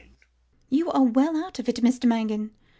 You 0.71 0.89
are 0.89 1.03
well 1.03 1.37
out 1.37 1.59
of 1.59 1.69
it, 1.69 1.75
Mr 1.75 2.05
Mangan. 2.05 2.55